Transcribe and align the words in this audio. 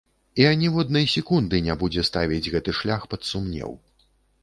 І 0.43 0.45
аніводнай 0.51 1.05
секунды 1.15 1.61
не 1.67 1.77
будзе 1.83 2.07
ставіць 2.11 2.43
гэты 2.57 2.77
шлях 2.83 3.01
пад 3.15 3.21
сумнеў. 3.33 3.81